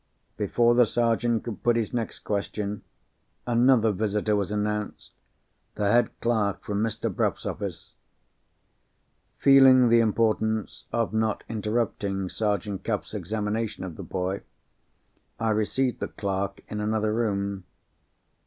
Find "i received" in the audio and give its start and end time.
15.39-15.99